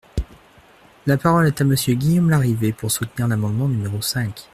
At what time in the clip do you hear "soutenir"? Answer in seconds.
2.89-3.27